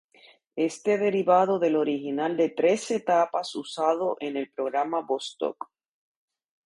Este 0.55 0.97
derivado 0.97 1.59
del 1.59 1.75
original 1.75 2.35
de 2.35 2.49
tres 2.49 2.89
etapas 2.89 3.53
usado 3.53 4.17
en 4.19 4.35
el 4.35 4.49
programa 4.51 5.01
Vostok. 5.01 5.69